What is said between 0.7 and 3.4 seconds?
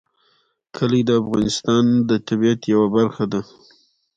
کلي د افغانستان د طبیعت یوه برخه